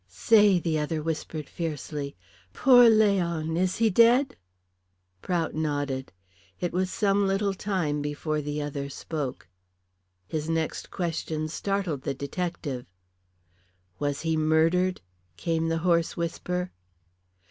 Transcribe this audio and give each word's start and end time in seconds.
"Say," 0.09 0.57
the 0.57 0.79
other 0.79 1.03
whispered 1.03 1.47
fiercely. 1.47 2.15
"Poor 2.53 2.89
Leon 2.89 3.55
is 3.55 3.77
he 3.77 3.91
dead?" 3.91 4.35
Prout 5.21 5.53
nodded. 5.53 6.11
It 6.59 6.73
was 6.73 6.89
some 6.91 7.27
little 7.27 7.53
time 7.53 8.01
before 8.01 8.41
the 8.41 8.63
other 8.63 8.89
spoke. 8.89 9.47
His 10.27 10.49
next 10.49 10.89
question 10.89 11.47
startled 11.49 12.01
the 12.01 12.15
detective. 12.15 12.87
"Was 13.99 14.21
he 14.21 14.35
murdered?" 14.35 15.01
came 15.37 15.67
the 15.69 15.77
hoarse 15.85 16.17
whisper. 16.17 16.71